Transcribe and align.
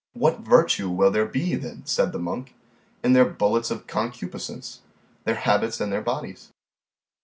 What 0.13 0.39
virtue 0.39 0.89
will 0.89 1.11
there 1.11 1.27
be 1.27 1.53
then, 1.53 1.85
said 1.85 2.11
the 2.11 2.17
monk, 2.17 2.55
in 3.03 3.13
their 3.13 3.23
bullets 3.23 3.69
of 3.69 3.85
concupiscence, 3.85 4.81
their 5.25 5.35
habits 5.35 5.79
and 5.79 5.93
their 5.93 6.01
bodies? 6.01 6.49